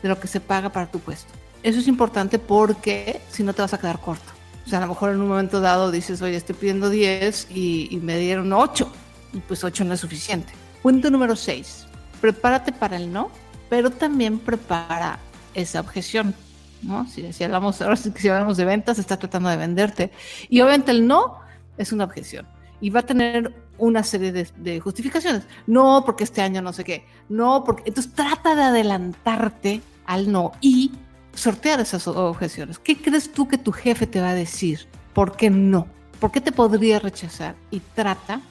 de 0.02 0.10
lo 0.10 0.20
que 0.20 0.28
se 0.28 0.40
paga 0.40 0.70
para 0.70 0.92
tu 0.92 1.00
puesto. 1.00 1.32
Eso 1.64 1.80
es 1.80 1.88
importante 1.88 2.40
porque 2.40 3.22
si 3.30 3.44
no 3.44 3.54
te 3.54 3.62
vas 3.62 3.74
a 3.74 3.80
quedar 3.80 4.00
corto. 4.00 4.34
O 4.66 4.70
sea, 4.70 4.80
a 4.80 4.82
lo 4.82 4.88
mejor 4.88 5.12
en 5.12 5.22
un 5.22 5.28
momento 5.28 5.62
dado 5.62 5.92
dices, 5.92 6.22
oye, 6.22 6.36
estoy 6.36 6.56
pidiendo 6.56 6.90
10 6.90 7.48
y, 7.52 8.00
me 8.02 8.18
dieron 8.18 8.52
8. 8.52 8.92
Y 9.34 9.40
pues 9.40 9.64
8 9.64 9.84
no 9.84 9.94
es 9.94 10.00
suficiente. 10.00 10.54
Punto 10.84 11.10
número 11.10 11.38
6. 11.38 11.88
Prepárate 12.20 12.74
para 12.74 12.98
el 12.98 13.12
no, 13.12 13.32
pero 13.70 13.90
también 13.90 14.38
prepara 14.38 15.18
esa 15.54 15.80
objeción. 15.80 16.36
¿no? 16.82 17.08
Si, 17.08 17.32
si 17.32 17.44
hablamos, 17.46 17.82
ahora 17.82 17.96
si 17.96 18.28
hablamos 18.28 18.58
de 18.58 18.66
ventas, 18.66 19.00
está 19.00 19.18
tratando 19.18 19.48
de 19.48 19.56
venderte. 19.56 20.12
Y 20.50 20.60
obviamente 20.60 20.92
el 20.92 21.08
no 21.08 21.40
es 21.78 21.94
una 21.94 22.04
objeción. 22.04 22.46
Y 22.82 22.90
va 22.90 23.00
a 23.00 23.06
tener 23.06 23.56
una 23.78 24.04
serie 24.04 24.34
de, 24.34 24.80
justificaciones. 24.82 25.44
No, 25.68 26.04
porque 26.06 26.26
este 26.26 26.42
año 26.42 26.62
no 26.62 26.74
sé 26.74 26.84
qué. 26.84 27.06
No, 27.30 27.64
porque. 27.64 27.84
Entonces 27.86 28.14
trata 28.14 28.54
de 28.54 28.64
adelantarte 28.64 29.82
al 30.06 30.30
no 30.30 30.52
y 30.60 30.92
sortear 31.34 31.80
esas 31.80 32.08
objeciones. 32.10 32.78
¿Qué 32.78 32.98
crees 32.98 33.32
tú 33.32 33.48
que 33.48 33.58
tu 33.58 33.72
jefe 33.72 34.06
te 34.06 34.20
va 34.20 34.32
a 34.32 34.36
decir? 34.36 34.86
¿Por 35.14 35.38
qué 35.38 35.50
no? 35.50 35.88
¿Por 36.20 36.32
qué 36.32 36.42
te 36.42 36.52
podría 36.52 37.00
rechazar? 37.00 37.56
Y 37.72 37.80
trata 37.80 38.42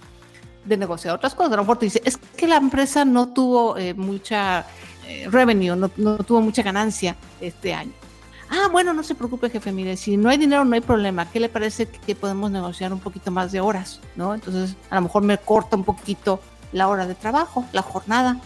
de 0.65 0.77
negociar 0.77 1.15
otras 1.15 1.35
cosas. 1.35 1.53
A 1.53 1.57
lo 1.57 1.63
mejor 1.63 1.79
te 1.79 1.87
dice, 1.87 2.03
es 2.05 2.17
que 2.17 2.47
la 2.47 2.57
empresa 2.57 3.05
no 3.05 3.29
tuvo 3.29 3.77
eh, 3.77 3.95
mucha 3.95 4.67
eh, 5.07 5.29
revenue, 5.31 5.77
no, 5.77 5.89
tuvo 6.19 6.41
mucha 6.41 6.63
ganancia 6.63 7.17
este 7.41 7.75
año. 7.75 7.93
Ah, 8.51 8.69
bueno, 8.71 8.93
no 8.93 9.03
se 9.03 9.15
preocupe, 9.15 9.49
jefe, 9.49 9.73
mire, 9.73 9.97
si 9.97 10.17
no 10.17 10.29
hay 10.29 10.37
dinero 10.37 10.65
no 10.65 10.75
hay 10.75 10.83
problema. 10.83 11.31
¿Qué 11.31 11.41
le 11.41 11.49
parece 11.49 11.87
que 11.87 12.15
podemos 12.15 12.51
negociar 12.51 12.93
un 12.93 13.01
poquito 13.01 13.31
más 13.31 13.51
de 13.51 13.61
horas? 13.61 14.01
¿No? 14.15 14.35
Entonces, 14.35 14.77
a 14.91 14.97
lo 14.97 15.03
mejor 15.03 15.23
me 15.23 15.39
corta 15.39 15.77
un 15.77 15.85
poquito 15.85 16.41
la 16.73 16.89
hora 16.89 17.07
de 17.07 17.15
trabajo, 17.15 17.65
la 17.73 17.83
jornada. 17.83 18.39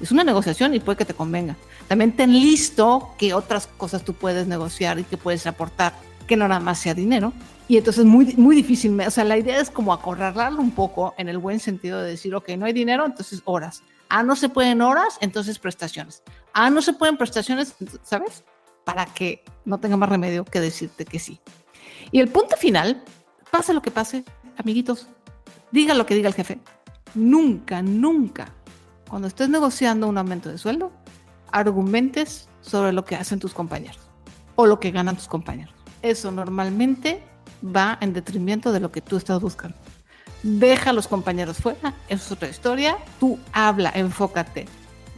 Es 0.00 0.12
una 0.12 0.24
negociación 0.24 0.74
y 0.74 0.80
puede 0.80 0.98
que 0.98 1.04
te 1.04 1.14
convenga. 1.14 1.56
También 1.88 2.12
ten 2.12 2.32
listo 2.32 3.10
que 3.18 3.34
otras 3.34 3.66
cosas 3.66 4.04
tú 4.04 4.14
puedes 4.14 4.46
negociar 4.46 5.00
y 5.00 5.04
que 5.04 5.16
puedes 5.16 5.46
aportar, 5.46 5.94
que 6.28 6.36
no 6.36 6.46
nada 6.46 6.60
más 6.60 6.78
sea 6.78 6.94
dinero. 6.94 7.32
Y 7.70 7.76
entonces 7.76 8.04
muy, 8.04 8.34
muy 8.34 8.56
difícil, 8.56 9.00
o 9.00 9.10
sea, 9.12 9.22
la 9.22 9.38
idea 9.38 9.60
es 9.60 9.70
como 9.70 9.92
acorralarlo 9.92 10.60
un 10.60 10.72
poco 10.72 11.14
en 11.18 11.28
el 11.28 11.38
buen 11.38 11.60
sentido 11.60 12.02
de 12.02 12.10
decir, 12.10 12.34
ok, 12.34 12.48
no 12.58 12.66
hay 12.66 12.72
dinero, 12.72 13.06
entonces 13.06 13.42
horas. 13.44 13.84
Ah, 14.08 14.24
no 14.24 14.34
se 14.34 14.48
pueden 14.48 14.82
horas, 14.82 15.18
entonces 15.20 15.60
prestaciones. 15.60 16.24
Ah, 16.52 16.68
no 16.68 16.82
se 16.82 16.94
pueden 16.94 17.16
prestaciones, 17.16 17.76
¿sabes? 18.02 18.42
Para 18.84 19.04
que 19.04 19.44
no 19.64 19.78
tenga 19.78 19.96
más 19.96 20.08
remedio 20.08 20.44
que 20.44 20.58
decirte 20.58 21.04
que 21.04 21.20
sí. 21.20 21.40
Y 22.10 22.18
el 22.18 22.26
punto 22.26 22.56
final, 22.56 23.04
pase 23.52 23.72
lo 23.72 23.82
que 23.82 23.92
pase, 23.92 24.24
amiguitos, 24.56 25.06
diga 25.70 25.94
lo 25.94 26.06
que 26.06 26.16
diga 26.16 26.26
el 26.26 26.34
jefe. 26.34 26.58
Nunca, 27.14 27.82
nunca, 27.82 28.52
cuando 29.08 29.28
estés 29.28 29.48
negociando 29.48 30.08
un 30.08 30.18
aumento 30.18 30.48
de 30.48 30.58
sueldo, 30.58 30.90
argumentes 31.52 32.48
sobre 32.62 32.90
lo 32.92 33.04
que 33.04 33.14
hacen 33.14 33.38
tus 33.38 33.54
compañeros 33.54 34.10
o 34.56 34.66
lo 34.66 34.80
que 34.80 34.90
ganan 34.90 35.14
tus 35.14 35.28
compañeros. 35.28 35.76
Eso 36.02 36.32
normalmente 36.32 37.29
va 37.64 37.98
en 38.00 38.12
detrimento 38.12 38.72
de 38.72 38.80
lo 38.80 38.90
que 38.90 39.00
tú 39.00 39.16
estás 39.16 39.40
buscando 39.40 39.76
deja 40.42 40.90
a 40.90 40.92
los 40.92 41.08
compañeros 41.08 41.58
fuera, 41.58 41.94
eso 42.08 42.24
es 42.24 42.32
otra 42.32 42.48
historia. 42.48 42.96
Tú 43.18 43.38
habla, 43.52 43.92
enfócate 43.94 44.66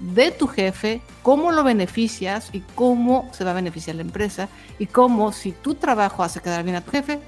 de 0.00 0.32
tu 0.32 0.48
jefe, 0.48 1.00
cómo 1.22 1.52
lo 1.52 1.62
beneficias 1.62 2.50
y 2.52 2.60
cómo 2.74 3.30
se 3.32 3.44
va 3.44 3.52
a 3.52 3.54
beneficiar 3.54 3.96
la 3.96 4.02
empresa 4.02 4.48
y 4.80 4.86
cómo 4.86 5.30
si 5.30 5.52
tu 5.52 5.76
trabajo 5.76 6.24
hace 6.24 6.40
quedar 6.40 6.64
bien 6.64 6.74
a 6.74 6.80
tu 6.80 6.90
jefe, 6.90 7.20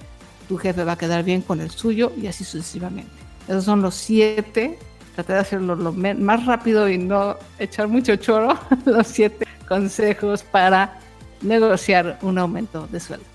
tu 0.49 0.57
jefe 0.57 0.83
va 0.83 0.93
a 0.93 0.99
quedar 0.99 1.23
bien 1.23 1.41
con 1.41 1.61
el 1.61 1.71
suyo 1.71 2.13
y 2.21 2.27
así 2.27 2.43
sucesivamente. 2.43 3.13
Esos 3.47 3.65
son 3.65 3.81
los 3.81 3.95
siete, 3.95 4.77
traté 5.15 5.35
de 5.35 5.39
hacerlo 5.39 5.77
lo 5.77 5.93
más 5.93 6.47
rápido 6.47 6.89
y 6.89 6.99
no 6.99 7.37
echar 7.61 7.87
mucho 7.87 8.17
choro, 8.17 8.59
los 8.85 9.07
siete 9.07 9.47
consejos 9.69 10.43
para 10.43 10.99
negociar 11.43 12.19
un 12.23 12.39
aumento 12.39 12.89
de 12.89 12.99
sueldo. 12.99 13.34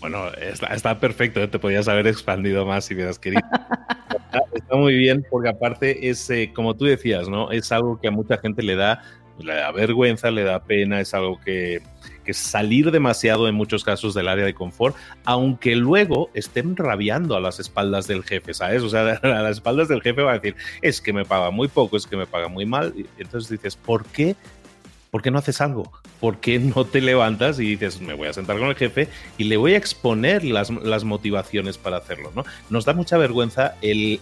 Bueno, 0.00 0.28
está, 0.34 1.00
perfecto, 1.00 1.40
¿eh? 1.40 1.48
te 1.48 1.58
podías 1.58 1.88
haber 1.88 2.06
expandido 2.06 2.64
más 2.64 2.84
si 2.84 2.94
hubieras 2.94 3.18
querido. 3.18 3.42
está, 4.54 4.76
muy 4.76 4.94
bien, 4.94 5.26
porque 5.28 5.48
aparte 5.48 6.08
es, 6.08 6.28
eh, 6.30 6.52
como 6.54 6.74
tú 6.74 6.84
decías, 6.84 7.28
¿no? 7.28 7.50
Es 7.50 7.72
algo 7.72 8.00
que 8.00 8.08
a 8.08 8.12
mucha 8.12 8.38
gente 8.38 8.62
le 8.62 8.76
da, 8.76 9.02
le 9.40 9.54
da 9.54 9.72
vergüenza, 9.72 10.30
le 10.30 10.44
da 10.44 10.62
pena, 10.62 11.00
es 11.00 11.14
algo 11.14 11.40
que, 11.40 11.82
que 12.28 12.34
salir 12.34 12.90
demasiado 12.90 13.48
en 13.48 13.54
muchos 13.54 13.82
casos 13.82 14.12
del 14.12 14.28
área 14.28 14.44
de 14.44 14.52
confort, 14.52 14.94
aunque 15.24 15.74
luego 15.74 16.30
estén 16.34 16.76
rabiando 16.76 17.34
a 17.34 17.40
las 17.40 17.58
espaldas 17.58 18.06
del 18.06 18.22
jefe, 18.22 18.52
¿sabes? 18.52 18.82
O 18.82 18.90
sea, 18.90 19.00
a 19.22 19.42
las 19.42 19.56
espaldas 19.56 19.88
del 19.88 20.02
jefe 20.02 20.22
va 20.22 20.32
a 20.32 20.38
decir, 20.38 20.54
es 20.82 21.00
que 21.00 21.12
me 21.12 21.24
paga 21.24 21.50
muy 21.50 21.68
poco, 21.68 21.96
es 21.96 22.06
que 22.06 22.18
me 22.18 22.26
paga 22.26 22.48
muy 22.48 22.66
mal. 22.66 22.92
Y 22.94 23.06
entonces 23.20 23.50
dices, 23.50 23.76
¿por 23.76 24.04
qué 24.04 24.36
¿por 25.10 25.22
qué 25.22 25.30
no 25.30 25.38
haces 25.38 25.60
algo? 25.60 25.90
¿Por 26.20 26.38
qué 26.38 26.58
no 26.58 26.84
te 26.84 27.00
levantas 27.00 27.58
y 27.58 27.64
dices, 27.64 28.00
me 28.00 28.14
voy 28.14 28.28
a 28.28 28.32
sentar 28.32 28.58
con 28.58 28.68
el 28.68 28.74
jefe 28.74 29.08
y 29.36 29.44
le 29.44 29.56
voy 29.56 29.74
a 29.74 29.76
exponer 29.76 30.44
las, 30.44 30.70
motivaciones 31.04 31.78
para 31.78 31.98
hacerlo? 31.98 32.32
¿no? 32.34 32.44
Nos 32.70 32.84
da 32.84 32.92
mucha 32.92 33.16
vergüenza 33.18 33.74
el, 33.82 34.20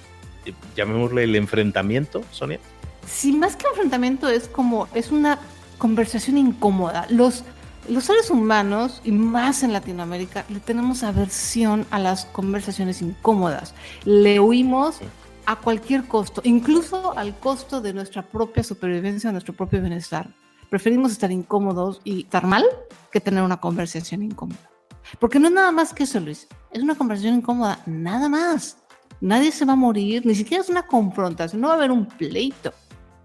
llamémosle 0.77 1.25
el 1.25 1.37
enfrentamiento, 1.37 2.23
Sonia. 2.31 2.61
Sí, 3.07 3.33
más 3.33 3.57
que 3.57 3.67
enfrentamiento 3.69 4.29
es 4.29 4.49
como, 4.49 4.89
es 4.95 5.11
una 5.11 5.39
conversación 5.79 6.39
incómoda. 6.39 7.07
Los, 7.09 7.45
los 7.89 8.05
seres 8.05 8.31
humanos, 8.31 9.01
y 9.05 9.13
más 9.13 9.63
en 9.63 9.73
Latinoamérica, 9.73 10.45
le 10.49 10.61
tenemos 10.61 11.03
aversión 11.03 11.87
a 11.91 11.99
las 11.99 12.25
conversaciones 12.27 13.03
incómodas. 13.03 13.75
Le 14.05 14.41
huimos 14.41 14.99
a 15.47 15.55
cualquier 15.55 16.05
costo, 16.09 16.41
incluso 16.45 17.17
al 17.17 17.39
costo 17.39 17.81
de 17.81 17.93
nuestra 17.93 18.23
propia 18.23 18.65
supervivencia, 18.65 19.31
nuestro 19.31 19.55
propio 19.55 19.81
bienestar 19.81 20.29
preferimos 20.67 21.13
estar 21.13 21.31
incómodos 21.31 22.01
y 22.05 22.23
estar 22.23 22.47
mal 22.47 22.65
que 23.11 23.21
tener 23.21 23.43
una 23.43 23.59
conversación 23.59 24.23
incómoda. 24.23 24.71
Porque 25.19 25.39
no 25.39 25.49
es 25.49 25.55
nada 25.55 25.73
más 25.73 25.93
que 25.95 26.05
eso, 26.05 26.21
Luis. 26.21 26.49
Es 26.71 26.83
una 26.83 26.95
conversación 26.95 27.37
incómoda, 27.37 27.81
nada 27.87 28.29
más. 28.29 28.79
Nadie 29.21 29.53
se 29.53 29.65
va 29.65 29.73
a 29.73 29.77
morir, 29.77 30.27
ni 30.27 30.35
siquiera 30.35 30.63
es 30.63 30.69
una 30.69 30.87
confrontación, 30.87 31.61
no 31.61 31.69
va 31.69 31.75
a 31.75 31.77
haber 31.77 31.91
un 31.91 32.07
pleito. 32.07 32.73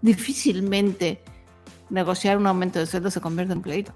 Difícilmente 0.00 1.22
negociar 1.90 2.38
un 2.38 2.46
aumento 2.46 2.78
de 2.78 2.86
sueldo 2.86 3.10
se 3.10 3.20
convierte 3.20 3.52
en 3.52 3.60
pleito. 3.60 3.92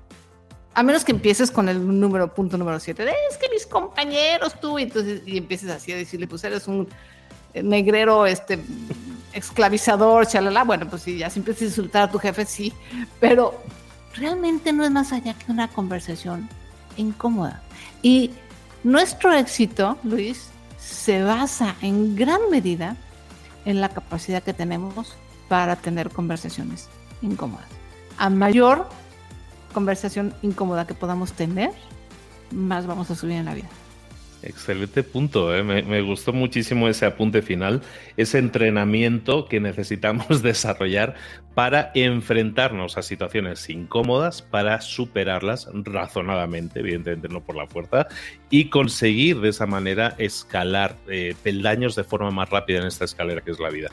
A 0.75 0.83
menos 0.83 1.05
que 1.05 1.13
empieces 1.13 1.51
con 1.51 1.71
el 1.71 1.99
número, 1.99 2.35
punto 2.35 2.59
número 2.59 2.79
7, 2.79 3.03
es 3.31 3.39
que 3.39 3.49
mis 3.49 3.67
compañeros, 3.67 4.61
tú, 4.61 4.79
y, 4.79 4.83
entonces, 4.83 5.23
y 5.25 5.39
empieces 5.39 5.71
así 5.71 5.91
a 5.93 5.97
decirle, 5.97 6.27
pues 6.27 6.45
eres 6.45 6.69
un 6.69 6.87
negrero, 7.55 8.27
este, 8.27 8.59
esclavizador, 9.37 10.27
chalala. 10.27 10.65
Bueno, 10.65 10.89
pues 10.89 11.03
sí, 11.03 11.19
ya 11.19 11.31
si 11.31 11.41
empiezas 11.41 11.63
a 11.63 11.67
insultar 11.67 12.03
a 12.05 12.11
tu 12.11 12.19
jefe, 12.19 12.47
sí, 12.47 12.73
pero 13.21 13.61
realmente 14.15 14.73
no 14.73 14.85
es 14.85 14.91
más 14.91 15.13
allá 15.13 15.35
que 15.35 15.53
una 15.53 15.69
conversación 15.69 16.49
incómoda. 16.97 17.63
Y 18.03 18.31
nuestro 18.83 19.33
éxito, 19.33 19.99
Luis, 20.03 20.49
se 20.79 21.23
basa 21.23 21.77
en 21.83 22.17
gran 22.17 22.41
medida 22.51 22.97
en 23.65 23.81
la 23.81 23.91
capacidad 23.91 24.43
que 24.43 24.55
tenemos 24.55 25.15
para 25.49 25.77
tener 25.77 26.11
conversaciones 26.11 26.89
incómodas. 27.21 27.67
A 28.19 28.31
mayor 28.31 28.89
conversación 29.75 30.35
incómoda 30.41 30.87
que 30.87 30.95
podamos 30.95 31.33
tener, 31.33 31.73
más 32.51 32.87
vamos 32.87 33.11
a 33.11 33.15
subir 33.15 33.37
en 33.37 33.45
la 33.45 33.55
vida. 33.55 33.69
Excelente 34.43 35.03
punto, 35.03 35.57
¿eh? 35.57 35.63
me, 35.63 36.03
gustó 36.03 36.33
muchísimo 36.33 36.89
ese 36.89 37.07
apunte 37.07 37.41
final, 37.41 37.83
ese 38.17 38.39
entrenamiento 38.39 39.49
que 39.49 39.61
necesitamos 39.61 40.43
desarrollar 40.43 41.15
para 41.55 41.91
enfrentarnos 41.95 42.99
a 42.99 43.03
situaciones 43.03 43.69
incómodas, 43.71 44.43
para 44.43 44.83
superarlas 44.83 45.69
razonadamente, 45.73 46.81
evidentemente 46.81 47.29
no 47.29 47.43
por 47.43 47.57
la 47.57 47.67
fuerza, 47.67 48.09
y 48.51 48.69
conseguir 48.69 49.41
de 49.41 49.49
esa 49.49 49.67
manera 49.67 50.15
escalar 50.19 50.97
eh, 51.09 51.35
peldaños 51.43 51.97
de 51.97 52.05
forma 52.05 52.31
más 52.31 52.51
rápida 52.51 52.81
en 52.81 52.87
esta 52.87 53.07
escalera 53.07 53.41
que 53.41 53.53
es 53.53 53.59
la 53.59 53.71
vida. 53.71 53.91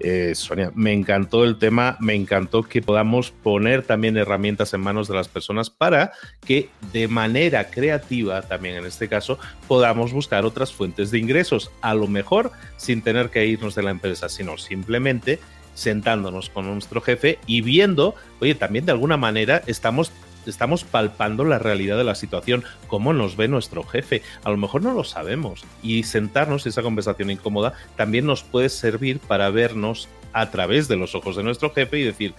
Eh, 0.00 0.32
Sonia, 0.34 0.70
me 0.74 0.92
encantó 0.92 1.44
el 1.44 1.58
tema, 1.58 1.96
me 2.00 2.14
encantó 2.14 2.62
que 2.62 2.82
podamos 2.82 3.30
poner 3.30 3.82
también 3.82 4.16
herramientas 4.16 4.72
en 4.72 4.80
manos 4.80 5.08
de 5.08 5.14
las 5.14 5.28
personas 5.28 5.70
para 5.70 6.12
que 6.44 6.68
de 6.92 7.08
manera 7.08 7.70
creativa, 7.70 8.42
también 8.42 8.76
en 8.76 8.86
este 8.86 9.08
caso, 9.08 9.38
podamos 9.66 10.12
buscar 10.12 10.44
otras 10.44 10.72
fuentes 10.72 11.10
de 11.10 11.18
ingresos, 11.18 11.70
a 11.80 11.94
lo 11.94 12.06
mejor 12.06 12.52
sin 12.76 13.02
tener 13.02 13.30
que 13.30 13.46
irnos 13.46 13.74
de 13.74 13.82
la 13.82 13.90
empresa, 13.90 14.28
sino 14.28 14.56
simplemente 14.56 15.40
sentándonos 15.74 16.50
con 16.50 16.66
nuestro 16.66 17.00
jefe 17.00 17.38
y 17.46 17.60
viendo, 17.60 18.14
oye, 18.40 18.54
también 18.54 18.84
de 18.84 18.92
alguna 18.92 19.16
manera 19.16 19.62
estamos 19.66 20.12
estamos 20.50 20.84
palpando 20.84 21.44
la 21.44 21.58
realidad 21.58 21.96
de 21.96 22.04
la 22.04 22.14
situación, 22.14 22.64
cómo 22.86 23.12
nos 23.12 23.36
ve 23.36 23.48
nuestro 23.48 23.82
jefe. 23.84 24.22
A 24.44 24.50
lo 24.50 24.56
mejor 24.56 24.82
no 24.82 24.92
lo 24.92 25.04
sabemos 25.04 25.64
y 25.82 26.02
sentarnos 26.02 26.66
esa 26.66 26.82
conversación 26.82 27.30
incómoda 27.30 27.74
también 27.96 28.26
nos 28.26 28.42
puede 28.42 28.68
servir 28.68 29.18
para 29.20 29.50
vernos 29.50 30.08
a 30.32 30.50
través 30.50 30.88
de 30.88 30.96
los 30.96 31.14
ojos 31.14 31.36
de 31.36 31.42
nuestro 31.42 31.72
jefe 31.72 31.98
y 31.98 32.04
decir, 32.04 32.34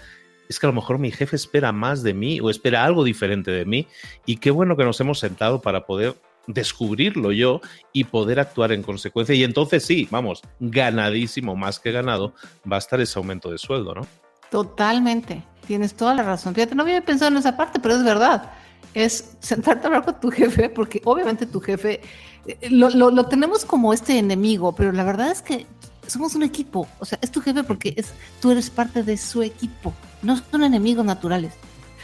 es 0.48 0.60
que 0.60 0.66
a 0.66 0.70
lo 0.70 0.74
mejor 0.74 0.98
mi 1.00 1.12
jefe 1.12 1.36
espera 1.36 1.72
más 1.72 2.02
de 2.04 2.14
mí 2.14 2.40
o 2.40 2.50
espera 2.50 2.84
algo 2.84 3.04
diferente 3.04 3.52
de 3.52 3.66
mí 3.66 3.88
y 4.26 4.38
qué 4.38 4.52
bueno 4.52 4.76
que 4.76 4.84
nos 4.84 5.00
hemos 5.00 5.20
sentado 5.20 5.62
para 5.62 5.86
poder 5.86 6.16
descubrirlo 6.48 7.32
yo 7.32 7.62
y 7.94 8.06
poder 8.06 8.40
actuar 8.40 8.72
en 8.72 8.82
consecuencia. 8.82 9.36
Y 9.36 9.44
entonces 9.44 9.86
sí, 9.86 10.08
vamos, 10.10 10.42
ganadísimo, 10.60 11.56
más 11.56 11.80
que 11.80 11.92
ganado, 11.92 12.34
va 12.70 12.78
a 12.78 12.80
estar 12.80 13.00
ese 13.00 13.20
aumento 13.20 13.52
de 13.52 13.60
sueldo, 13.60 13.94
¿no? 13.94 14.08
Totalmente. 14.52 15.44
Tienes 15.68 15.94
toda 15.94 16.16
la 16.16 16.24
razón. 16.24 16.56
Fíjate, 16.56 16.76
no 16.76 16.84
había 16.84 17.04
pensado 17.06 17.32
en 17.32 17.38
esa 17.38 17.56
parte, 17.56 17.80
pero 17.80 17.96
es 17.96 18.04
verdad. 18.04 18.52
Es 18.94 19.36
sentarte 19.40 19.86
a 19.86 19.88
hablar 19.88 20.06
con 20.06 20.20
tu 20.20 20.32
jefe, 20.32 20.70
porque 20.70 21.02
obviamente 21.06 21.46
tu 21.46 21.60
jefe 21.60 22.02
eh, 22.48 22.70
lo, 22.72 23.26
tenemos 23.26 23.66
como 23.66 23.94
este 23.94 24.18
enemigo, 24.18 24.74
pero 24.74 24.92
la 24.92 25.04
verdad 25.04 25.32
es 25.32 25.42
que 25.42 25.68
somos 26.08 26.34
un 26.36 26.44
equipo. 26.44 26.88
O 27.00 27.06
sea, 27.06 27.20
es 27.22 27.32
tu 27.32 27.42
jefe 27.42 27.64
porque 27.64 27.94
es, 27.96 28.14
tú 28.42 28.52
eres 28.52 28.70
parte 28.70 29.04
de 29.04 29.18
su 29.18 29.44
equipo. 29.44 29.94
No 30.24 30.38
son 30.38 30.64
enemigos 30.64 31.06
naturales. 31.06 31.54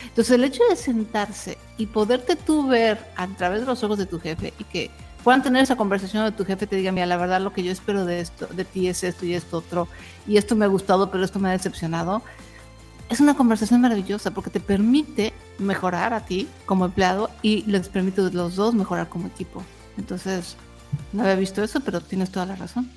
Entonces, 0.03 0.35
el 0.35 0.43
hecho 0.43 0.61
de 0.69 0.75
sentarse 0.75 1.57
y 1.77 1.87
poderte 1.87 2.35
tú 2.35 2.67
ver 2.67 2.99
a 3.15 3.27
través 3.27 3.61
de 3.61 3.65
los 3.65 3.83
ojos 3.83 3.97
de 3.97 4.05
tu 4.05 4.19
jefe 4.19 4.53
y 4.59 4.63
que 4.65 4.91
puedan 5.25 5.43
tener 5.43 5.61
esa 5.61 5.75
conversación 5.75 6.23
de 6.23 6.31
tu 6.31 6.45
jefe 6.45 6.67
te 6.67 6.77
diga, 6.77 6.93
mira, 6.93 7.05
la 7.05 7.17
verdad 7.17 7.41
lo 7.41 7.51
que 7.51 7.63
yo 7.63 7.71
espero 7.73 8.05
de 8.05 8.21
esto, 8.21 8.47
de 8.47 8.63
ti 8.63 8.87
es 8.87 9.03
esto 9.03 9.25
y 9.25 9.33
esto 9.33 9.57
otro, 9.57 9.89
y 10.25 10.37
esto 10.37 10.55
me 10.55 10.63
ha 10.63 10.69
gustado, 10.69 11.11
pero 11.11 11.25
esto 11.25 11.39
me 11.39 11.49
ha 11.49 11.51
decepcionado 11.51 12.21
es 13.09 13.19
una 13.19 13.35
conversación 13.35 13.81
maravillosa 13.81 14.31
porque 14.31 14.49
te 14.49 14.59
permite 14.59 15.33
mejorar 15.59 16.13
a 16.13 16.25
ti 16.25 16.47
como 16.65 16.85
empleado 16.85 17.29
y 17.41 17.63
les 17.63 17.87
permite 17.87 18.21
a 18.21 18.23
los 18.25 18.55
dos 18.55 18.73
mejorar 18.73 19.09
como 19.09 19.27
equipo. 19.27 19.63
Entonces, 19.97 20.57
no 21.13 21.23
había 21.23 21.35
visto 21.35 21.63
eso, 21.63 21.79
pero 21.81 22.01
tienes 22.01 22.31
toda 22.31 22.45
la 22.45 22.55
razón. 22.55 22.89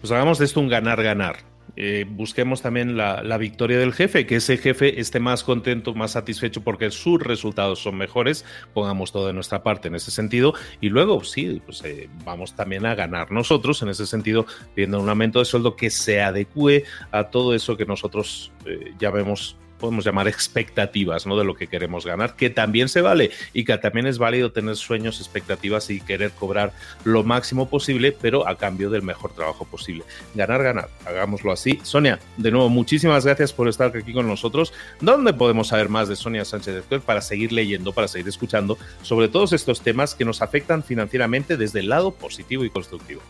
Pues 0.00 0.12
hagamos 0.12 0.38
de 0.38 0.44
esto 0.44 0.60
un 0.60 0.68
ganar-ganar. 0.68 1.38
Eh, 1.76 2.06
busquemos 2.08 2.62
también 2.62 2.96
la, 2.96 3.36
victoria 3.38 3.78
del 3.78 3.92
jefe, 3.92 4.26
que 4.26 4.36
ese 4.36 4.56
jefe 4.56 5.00
esté 5.00 5.20
más 5.20 5.44
contento, 5.44 5.94
más 5.94 6.12
satisfecho 6.12 6.62
porque 6.62 6.90
sus 6.90 7.22
resultados 7.22 7.80
son 7.80 7.96
mejores, 7.96 8.44
pongamos 8.72 9.12
todo 9.12 9.26
de 9.26 9.32
nuestra 9.32 9.62
parte 9.62 9.88
en 9.88 9.94
ese 9.94 10.10
sentido. 10.10 10.54
Y 10.80 10.88
luego 10.88 11.22
sí, 11.24 11.60
pues 11.64 11.82
eh, 11.84 12.08
vamos 12.24 12.54
también 12.54 12.86
a 12.86 12.94
ganar 12.94 13.30
nosotros 13.30 13.82
en 13.82 13.88
ese 13.88 14.06
sentido, 14.06 14.46
pidiendo 14.74 15.00
un 15.00 15.08
aumento 15.08 15.38
de 15.38 15.44
sueldo 15.44 15.76
que 15.76 15.90
se 15.90 16.22
adecue 16.22 16.84
a 17.10 17.24
todo 17.24 17.54
eso 17.54 17.76
que 17.76 17.84
nosotros 17.84 18.52
eh, 18.64 18.92
ya 18.98 19.10
vemos 19.10 19.56
podemos 19.78 20.04
llamar 20.04 20.28
expectativas, 20.28 21.26
¿no? 21.26 21.36
De 21.36 21.44
lo 21.44 21.54
que 21.54 21.66
queremos 21.66 22.06
ganar, 22.06 22.36
que 22.36 22.50
también 22.50 22.88
se 22.88 23.00
vale 23.00 23.30
y 23.52 23.64
que 23.64 23.76
también 23.78 24.06
es 24.06 24.18
válido 24.18 24.52
tener 24.52 24.76
sueños, 24.76 25.20
expectativas 25.20 25.90
y 25.90 26.00
querer 26.00 26.30
cobrar 26.32 26.72
lo 27.04 27.22
máximo 27.22 27.68
posible, 27.68 28.12
pero 28.12 28.48
a 28.48 28.56
cambio 28.56 28.90
del 28.90 29.02
mejor 29.02 29.32
trabajo 29.32 29.64
posible. 29.64 30.04
Ganar, 30.34 30.62
ganar, 30.62 30.88
hagámoslo 31.04 31.52
así. 31.52 31.78
Sonia, 31.82 32.18
de 32.36 32.50
nuevo, 32.50 32.68
muchísimas 32.68 33.24
gracias 33.24 33.52
por 33.52 33.68
estar 33.68 33.96
aquí 33.96 34.12
con 34.12 34.26
nosotros. 34.26 34.72
¿Dónde 35.00 35.32
podemos 35.32 35.68
saber 35.68 35.88
más 35.88 36.08
de 36.08 36.16
Sonia 36.16 36.44
Sánchez 36.44 36.88
de 36.88 37.00
para 37.00 37.20
seguir 37.20 37.52
leyendo, 37.52 37.92
para 37.92 38.08
seguir 38.08 38.28
escuchando 38.28 38.78
sobre 39.02 39.28
todos 39.28 39.52
estos 39.52 39.80
temas 39.80 40.14
que 40.14 40.24
nos 40.24 40.42
afectan 40.42 40.82
financieramente 40.82 41.56
desde 41.56 41.80
el 41.80 41.88
lado 41.88 42.12
positivo 42.12 42.64
y 42.64 42.70
constructivo? 42.70 43.22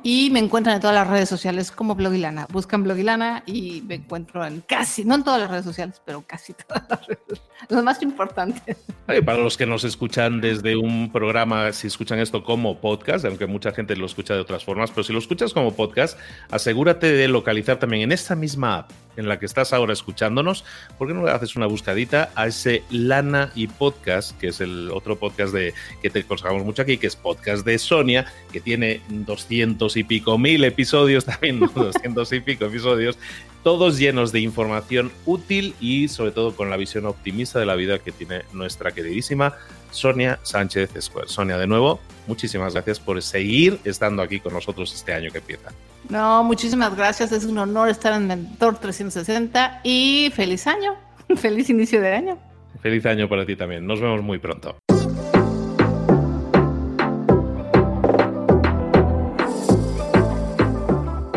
y 0.04 0.30
me 0.30 0.40
encuentran 0.40 0.76
en 0.76 0.82
todas 0.82 0.94
las 0.94 1.08
redes 1.08 1.30
sociales 1.30 1.72
como 1.72 1.96
blogilana. 1.96 2.48
Buscan 2.52 2.84
blogilana 2.84 3.44
y 3.46 3.82
me 3.88 3.96
encuentro 3.96 4.46
en 4.46 4.60
casi, 4.60 5.06
no 5.06 5.16
en 5.16 5.24
todas 5.24 5.40
las 5.40 5.50
redes 5.50 5.64
sociales, 5.64 6.02
pero 6.04 6.22
casi 6.28 6.52
todas 6.54 6.84
las 6.90 7.08
redes, 7.08 7.42
lo 7.70 7.82
más 7.82 8.02
importante. 8.02 8.76
Para 9.06 9.38
los 9.38 9.56
que 9.56 9.66
nos 9.66 9.86
escuchan 9.86 10.42
desde 10.42 10.76
un 10.76 11.14
programa, 11.14 11.72
si 11.72 11.88
escuchan 11.88 12.20
esto 12.20 12.44
como 12.44 12.82
podcast, 12.82 13.24
aunque 13.24 13.48
mucha 13.48 13.72
gente 13.72 13.96
lo 13.96 14.06
escucha 14.06 14.34
de 14.34 14.42
otras 14.42 14.66
formas, 14.66 14.92
pero 14.92 15.06
si 15.06 15.14
lo 15.14 15.20
escuchas 15.20 15.54
como 15.54 15.74
podcast, 15.74 16.20
asegúrate 16.52 17.14
de 17.14 17.30
localizar 17.30 17.80
también 17.80 18.04
en 18.04 18.12
esta 18.12 18.36
misma 18.36 18.80
app 18.80 18.92
en 19.18 19.28
la 19.28 19.40
que 19.40 19.46
estás 19.46 19.74
ahora 19.74 19.94
escuchándonos, 19.94 20.64
¿por 20.98 21.08
qué 21.08 21.14
no 21.14 21.24
le 21.26 21.32
haces 21.32 21.56
una 21.56 21.66
buscadita 21.66 22.30
a 22.36 22.48
ese 22.48 22.84
Lana 22.90 23.52
y 23.56 23.68
Podcast, 23.68 24.38
que 24.38 24.50
es 24.50 24.62
el 24.62 24.92
otro 24.92 25.18
podcast 25.18 25.37
de 25.46 25.74
que 26.02 26.10
te 26.10 26.20
aconsejamos 26.20 26.64
mucho 26.64 26.82
aquí, 26.82 26.98
que 26.98 27.08
es 27.08 27.16
podcast 27.16 27.66
de 27.66 27.78
Sonia, 27.78 28.26
que 28.52 28.60
tiene 28.60 29.02
doscientos 29.10 29.98
y 29.98 30.04
pico 30.04 30.38
mil 30.38 30.64
episodios, 30.64 31.26
también 31.26 31.60
doscientos 31.60 32.34
y 32.34 32.40
pico 32.40 32.66
episodios, 32.66 33.18
todos 33.64 33.98
llenos 33.98 34.32
de 34.32 34.40
información 34.40 35.12
útil 35.26 35.76
y 35.80 36.08
sobre 36.08 36.32
todo 36.32 36.56
con 36.56 36.70
la 36.70 36.78
visión 36.78 37.06
optimista 37.06 37.60
de 37.60 37.66
la 37.66 37.76
vida 37.76 38.00
que 38.00 38.12
tiene 38.12 38.44
nuestra 38.54 38.92
queridísima 38.92 39.56
Sonia 39.92 40.40
Sánchez 40.44 40.92
Square. 41.00 41.28
Sonia, 41.28 41.58
de 41.58 41.68
nuevo, 41.68 42.00
muchísimas 42.28 42.74
gracias 42.74 43.00
por 43.00 43.22
seguir 43.22 43.80
estando 43.84 44.22
aquí 44.22 44.40
con 44.40 44.54
nosotros 44.54 44.94
este 44.94 45.14
año 45.14 45.32
que 45.32 45.40
empieza. 45.40 45.70
No, 46.10 46.44
muchísimas 46.44 46.96
gracias. 46.96 47.32
Es 47.32 47.46
un 47.46 47.58
honor 47.58 47.90
estar 47.90 48.14
en 48.14 48.28
Mentor 48.28 48.78
360 48.80 49.82
y 49.84 50.32
feliz 50.36 50.68
año. 50.68 50.96
Feliz 51.36 51.70
inicio 51.70 52.00
de 52.00 52.14
año. 52.14 52.38
Feliz 52.82 53.06
año 53.06 53.28
para 53.28 53.46
ti 53.46 53.56
también. 53.56 53.86
Nos 53.86 54.00
vemos 54.00 54.22
muy 54.22 54.40
pronto. 54.40 54.78